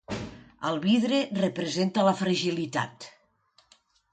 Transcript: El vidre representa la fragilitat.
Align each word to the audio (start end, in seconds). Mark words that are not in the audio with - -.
El 0.69 0.79
vidre 0.85 1.19
representa 1.39 2.07
la 2.09 2.15
fragilitat. 2.23 3.07